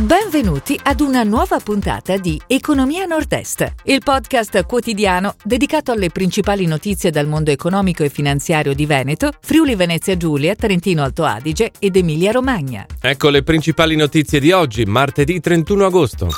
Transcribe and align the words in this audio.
Benvenuti 0.00 0.80
ad 0.82 1.00
una 1.00 1.24
nuova 1.24 1.58
puntata 1.58 2.16
di 2.16 2.40
Economia 2.46 3.04
Nord-Est, 3.04 3.74
il 3.84 4.00
podcast 4.02 4.64
quotidiano 4.64 5.34
dedicato 5.44 5.92
alle 5.92 6.08
principali 6.08 6.64
notizie 6.64 7.10
dal 7.10 7.26
mondo 7.26 7.50
economico 7.50 8.02
e 8.02 8.08
finanziario 8.08 8.72
di 8.72 8.86
Veneto, 8.86 9.30
Friuli 9.42 9.74
Venezia 9.74 10.16
Giulia, 10.16 10.54
Trentino 10.54 11.02
Alto 11.02 11.24
Adige 11.24 11.72
ed 11.78 11.96
Emilia 11.96 12.30
Romagna. 12.30 12.86
Ecco 12.98 13.28
le 13.28 13.42
principali 13.42 13.94
notizie 13.94 14.40
di 14.40 14.52
oggi, 14.52 14.86
martedì 14.86 15.38
31 15.38 15.84
agosto. 15.84 16.28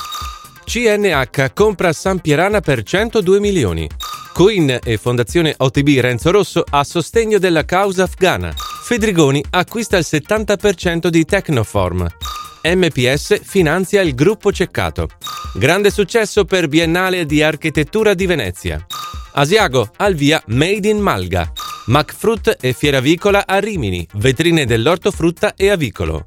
CNH 0.65 1.53
compra 1.55 1.93
San 1.93 2.19
Pierana 2.19 2.61
per 2.61 2.83
102 2.83 3.39
milioni. 3.39 3.89
Coin 4.33 4.77
e 4.83 4.97
Fondazione 4.97 5.55
OTB 5.57 6.01
Renzo 6.01 6.33
Rosso 6.33 6.65
a 6.69 6.83
sostegno 6.83 7.39
della 7.39 7.65
causa 7.65 8.03
afghana. 8.03 8.53
Fedrigoni 8.57 9.41
acquista 9.51 9.97
il 9.99 10.05
70% 10.09 11.07
di 11.07 11.25
Tecnoform. 11.25 12.09
MPS 12.63 13.41
finanzia 13.43 14.03
il 14.03 14.15
gruppo 14.15 14.53
Ceccato. 14.53 15.09
Grande 15.55 15.91
successo 15.91 16.45
per 16.45 16.69
Biennale 16.69 17.27
di 17.27 17.43
Architettura 17.43 18.15
di 18.15 18.27
Venezia. 18.27 18.85
Asiago 19.33 19.91
al 19.97 20.15
via 20.15 20.41
Made 20.47 20.89
in 20.89 20.99
Malga. 20.99 21.51
Macfrut 21.87 22.59
e 22.61 22.73
Fiera 22.73 23.01
Vicola 23.01 23.45
a 23.47 23.59
Rimini, 23.59 24.07
vetrine 24.15 24.65
dell'ortofrutta 24.65 25.55
e 25.57 25.71
avicolo. 25.71 26.25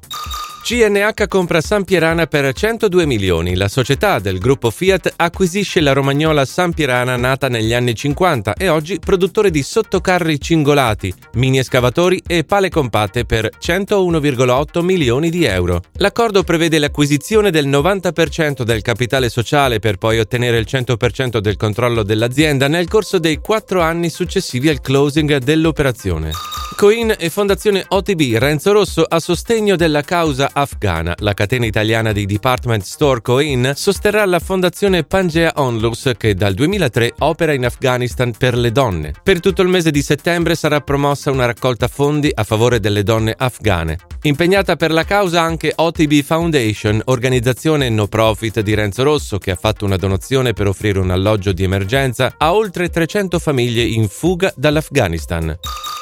CNH 0.66 1.28
compra 1.28 1.60
San 1.60 1.84
Pierana 1.84 2.26
per 2.26 2.52
102 2.52 3.06
milioni. 3.06 3.54
La 3.54 3.68
società 3.68 4.18
del 4.18 4.40
gruppo 4.40 4.72
Fiat 4.72 5.12
acquisisce 5.14 5.80
la 5.80 5.92
romagnola 5.92 6.44
San 6.44 6.72
Pierana 6.72 7.14
nata 7.14 7.48
negli 7.48 7.72
anni 7.72 7.94
50 7.94 8.54
e 8.54 8.68
oggi 8.68 8.98
produttore 8.98 9.52
di 9.52 9.62
sottocarri 9.62 10.40
cingolati, 10.40 11.14
mini 11.34 11.58
escavatori 11.58 12.20
e 12.26 12.42
pale 12.42 12.68
compatte 12.68 13.24
per 13.24 13.48
101,8 13.56 14.82
milioni 14.82 15.30
di 15.30 15.44
euro. 15.44 15.82
L'accordo 15.98 16.42
prevede 16.42 16.80
l'acquisizione 16.80 17.52
del 17.52 17.68
90% 17.68 18.62
del 18.62 18.82
capitale 18.82 19.28
sociale 19.28 19.78
per 19.78 19.98
poi 19.98 20.18
ottenere 20.18 20.58
il 20.58 20.66
100% 20.68 21.38
del 21.38 21.54
controllo 21.54 22.02
dell'azienda 22.02 22.66
nel 22.66 22.88
corso 22.88 23.20
dei 23.20 23.36
quattro 23.36 23.82
anni 23.82 24.10
successivi 24.10 24.68
al 24.68 24.80
closing 24.80 25.36
dell'operazione. 25.36 26.32
Coin 26.76 27.14
e 27.18 27.30
Fondazione 27.30 27.86
OTB 27.88 28.36
Renzo 28.36 28.72
Rosso 28.72 29.02
a 29.02 29.18
sostegno 29.18 29.76
della 29.76 30.02
causa 30.02 30.50
afghana. 30.56 31.14
La 31.18 31.34
catena 31.34 31.66
italiana 31.66 32.12
di 32.12 32.24
department 32.24 32.82
store 32.82 33.20
Coin 33.20 33.72
sosterrà 33.74 34.24
la 34.24 34.38
Fondazione 34.38 35.04
Pangea 35.04 35.52
Onlus 35.56 36.12
che 36.16 36.34
dal 36.34 36.54
2003 36.54 37.14
opera 37.18 37.52
in 37.52 37.66
Afghanistan 37.66 38.32
per 38.36 38.56
le 38.56 38.72
donne. 38.72 39.12
Per 39.22 39.40
tutto 39.40 39.62
il 39.62 39.68
mese 39.68 39.90
di 39.90 40.02
settembre 40.02 40.54
sarà 40.54 40.80
promossa 40.80 41.30
una 41.30 41.46
raccolta 41.46 41.88
fondi 41.88 42.30
a 42.34 42.42
favore 42.44 42.80
delle 42.80 43.02
donne 43.02 43.34
afghane. 43.36 43.98
Impegnata 44.22 44.76
per 44.76 44.90
la 44.90 45.04
causa 45.04 45.42
anche 45.42 45.72
OTB 45.74 46.22
Foundation, 46.22 47.00
organizzazione 47.04 47.88
no 47.90 48.06
profit 48.08 48.60
di 48.60 48.74
Renzo 48.74 49.02
Rosso 49.02 49.38
che 49.38 49.50
ha 49.50 49.56
fatto 49.56 49.84
una 49.84 49.96
donazione 49.96 50.52
per 50.52 50.66
offrire 50.66 50.98
un 50.98 51.10
alloggio 51.10 51.52
di 51.52 51.62
emergenza 51.62 52.34
a 52.36 52.54
oltre 52.54 52.88
300 52.88 53.38
famiglie 53.38 53.82
in 53.82 54.08
fuga 54.08 54.52
dall'Afghanistan. 54.56 55.56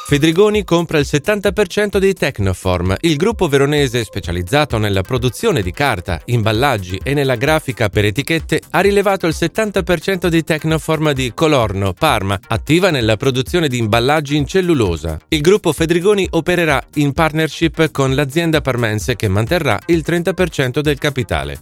Fedrigoni 0.06 0.64
compra 0.64 0.98
il 0.98 1.06
70% 1.08 1.96
dei 1.96 2.12
Tecnoform, 2.12 2.94
il 3.00 3.16
gruppo 3.16 3.48
veronese 3.48 4.04
specializzato 4.04 4.76
nella 4.76 5.00
produzione 5.00 5.62
di 5.62 5.70
carta, 5.70 6.20
imballaggi 6.26 7.00
e 7.02 7.14
nella 7.14 7.36
grafica 7.36 7.88
per 7.88 8.04
etichette 8.04 8.60
ha 8.68 8.80
rilevato 8.80 9.26
il 9.26 9.34
70% 9.34 10.26
dei 10.26 10.44
Tecnoform 10.44 11.12
di 11.12 11.32
Colorno, 11.34 11.94
Parma, 11.94 12.38
attiva 12.48 12.90
nella 12.90 13.16
produzione 13.16 13.66
di 13.66 13.78
imballaggi 13.78 14.36
in 14.36 14.46
cellulosa. 14.46 15.18
Il 15.28 15.40
gruppo 15.40 15.72
Fedrigoni 15.72 16.26
opererà 16.32 16.82
in 16.96 17.14
partnership 17.14 17.90
con 17.90 18.14
l'azienda 18.14 18.60
parmense 18.60 19.16
che 19.16 19.28
manterrà 19.28 19.78
il 19.86 20.04
30% 20.06 20.80
del 20.80 20.98
capitale. 20.98 21.60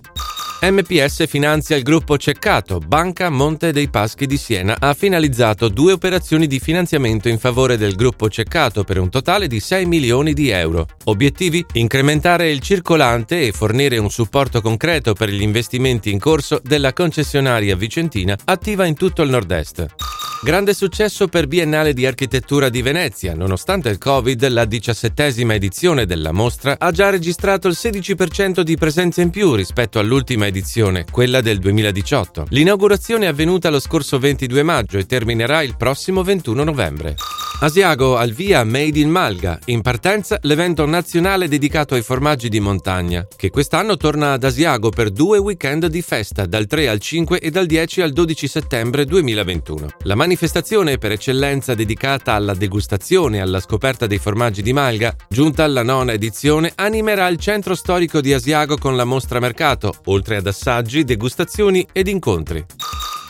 MPS 0.65 1.27
finanzia 1.27 1.75
il 1.75 1.83
gruppo 1.83 2.17
Ceccato, 2.17 2.79
Banca 2.79 3.29
Monte 3.31 3.73
dei 3.73 3.89
Paschi 3.89 4.27
di 4.27 4.37
Siena 4.37 4.77
ha 4.79 4.95
finalizzato 4.95 5.69
due 5.69 5.91
operazioni 5.91 6.47
di 6.47 6.61
finanziamento 6.61 7.28
in 7.28 7.41
favore 7.41 7.77
del 7.77 7.97
gruppo 7.97 8.28
Ceccato 8.28 8.84
per 8.84 9.01
un 9.01 9.11
totale 9.11 9.49
di 9.49 9.59
6 9.59 9.87
milioni 9.87 10.34
di 10.34 10.51
euro. 10.51 10.87
Obiettivi? 11.06 11.67
Incrementare 11.72 12.49
il 12.53 12.61
circolante 12.61 13.45
e 13.45 13.51
fornire 13.51 13.99
un 13.99 14.09
supporto 14.09 14.61
concreto 14.61 15.15
per 15.15 15.31
gli 15.31 15.43
investimenti 15.43 16.12
in 16.12 16.21
corso 16.21 16.61
della 16.62 16.93
concessionaria 16.93 17.75
vicentina 17.75 18.39
attiva 18.45 18.87
in 18.87 18.95
tutto 18.95 19.22
il 19.22 19.31
nord-est. 19.31 20.12
Grande 20.44 20.75
successo 20.75 21.28
per 21.28 21.47
Biennale 21.47 21.92
di 21.92 22.04
Architettura 22.04 22.69
di 22.69 22.82
Venezia. 22.82 23.32
Nonostante 23.32 23.91
il 23.91 23.98
Covid, 23.98 24.48
la 24.48 24.64
diciassettesima 24.64 25.54
edizione 25.54 26.04
della 26.04 26.32
mostra 26.32 26.75
ha 26.80 26.91
già 26.91 27.10
registrato 27.10 27.69
il 27.69 27.76
16% 27.78 28.62
di 28.62 28.76
presenza 28.76 29.22
in 29.22 29.30
più 29.30 29.54
rispetto 29.54 30.00
all'ultima 30.00 30.48
edizione, 30.48 31.04
quella 31.08 31.41
del 31.41 31.60
2018. 31.60 32.47
L'inaugurazione 32.48 33.26
è 33.26 33.28
avvenuta 33.28 33.70
lo 33.70 33.78
scorso 33.78 34.19
22 34.19 34.64
maggio 34.64 34.98
e 34.98 35.06
terminerà 35.06 35.62
il 35.62 35.76
prossimo 35.76 36.25
21 36.25 36.64
novembre. 36.64 37.14
Asiago 37.62 38.17
al 38.17 38.33
via 38.33 38.65
Made 38.65 38.99
in 38.99 39.09
Malga, 39.09 39.56
in 39.67 39.83
partenza 39.83 40.37
l'evento 40.43 40.84
nazionale 40.84 41.47
dedicato 41.47 41.95
ai 41.95 42.03
formaggi 42.03 42.49
di 42.49 42.59
montagna, 42.59 43.25
che 43.37 43.50
quest'anno 43.50 43.97
torna 43.97 44.33
ad 44.33 44.43
Asiago 44.43 44.91
per 44.91 45.11
due 45.11 45.39
weekend 45.39 45.87
di 45.87 46.03
festa 46.03 46.45
dal 46.45 46.67
3 46.67 46.89
al 46.89 46.99
5 46.99 47.39
e 47.39 47.51
dal 47.51 47.67
10 47.67 48.01
al 48.01 48.12
12 48.12 48.49
settembre 48.49 49.05
2021. 49.05 49.91
La 50.03 50.17
manifestazione 50.17 50.99
per 50.99 51.12
eccellenza 51.12 51.75
dedicata 51.75 52.33
alla 52.33 52.55
degustazione 52.55 53.37
e 53.37 53.43
alla 53.43 53.61
scoperta 53.61 54.09
dei 54.09 54.19
formaggi 54.19 54.62
di 54.62 54.72
Malga, 54.72 55.15
giunta 55.28 55.62
alla 55.62 55.84
nona 55.84 56.15
edizione, 56.15 56.72
animerà 56.75 57.28
il 57.28 57.39
centro 57.39 57.77
storico 57.77 58.21
di 58.21 58.33
Asiago 58.33 58.77
con 58.77 58.97
la 58.97 59.05
mostra 59.05 59.39
mercato, 59.39 59.95
oltre 60.06 60.39
ad 60.39 60.49
assaggi, 60.49 61.05
degustazioni 61.05 61.87
ed 61.93 62.09
incontri. 62.09 62.67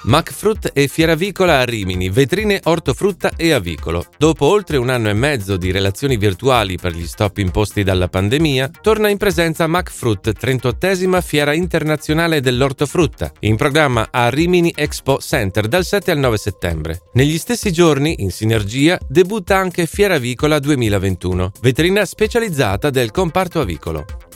Macfrut 0.05 0.73
e 0.75 0.89
Fieravicola 0.89 1.61
a 1.61 1.65
Rimini, 1.65 2.11
vetrine 2.11 2.61
ortofrutta 2.65 3.33
e 3.37 3.53
avicolo. 3.53 4.05
Dopo 4.19 4.47
oltre 4.47 4.77
un 4.77 4.89
anno 4.89 5.09
e 5.09 5.13
mezzo 5.13 5.57
di 5.57 5.71
relazioni 5.71 6.17
virtuali 6.17 6.77
per 6.77 6.93
gli 6.93 7.07
stop 7.07 7.39
imposti 7.39 7.85
dalla 7.85 8.09
pandemia, 8.09 8.71
torna 8.81 9.09
in 9.09 9.17
presenza 9.17 9.69
Macfrut, 9.69 10.33
38esima 10.33 11.23
Fiera 11.23 11.53
Internazionale 11.53 12.41
dell'Ortofrutta, 12.41 13.31
in 13.41 13.55
programma 13.55 14.09
a 14.11 14.29
Rimini 14.29 14.73
Expo 14.75 15.19
Center 15.19 15.69
dal 15.69 15.85
7 15.85 16.11
al 16.11 16.19
9 16.19 16.37
settembre. 16.37 17.03
Negli 17.13 17.39
stessi 17.39 17.71
giorni, 17.73 18.23
in 18.23 18.33
sinergia, 18.33 18.99
debutta 19.07 19.57
anche 19.57 19.87
Fieravicola 19.87 20.59
2021, 20.59 21.53
vetrina 21.61 22.05
specializzata 22.05 22.91
del 22.91 23.13
comparto 23.13 23.61
avicolo. 23.61 24.22